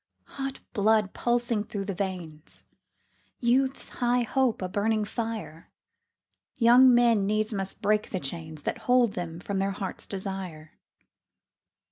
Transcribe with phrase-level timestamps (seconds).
[0.41, 2.63] Hot blood pulsing through the veins,
[3.39, 5.69] Youth's high hope a burning fire,
[6.57, 10.71] Young men needs must break the chains That hold them from their hearts' desire.